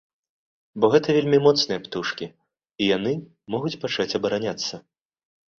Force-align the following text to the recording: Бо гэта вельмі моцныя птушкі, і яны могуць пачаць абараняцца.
Бо 0.85 0.87
гэта 0.93 1.15
вельмі 1.17 1.39
моцныя 1.49 1.83
птушкі, 1.85 2.25
і 2.81 2.87
яны 2.97 3.13
могуць 3.57 3.77
пачаць 3.85 4.11
абараняцца. 4.23 4.75